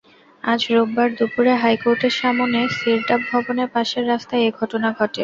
আজ 0.43 0.61
রোববার 0.71 1.09
দুপুরে 1.17 1.53
হাইকোর্টের 1.63 2.13
সামনে 2.21 2.59
সিরডাপ 2.77 3.21
ভবনের 3.29 3.69
পাশের 3.75 4.03
রাস্তায় 4.11 4.43
এ 4.43 4.59
ঘটনা 4.59 4.87
ঘটে। 4.99 5.19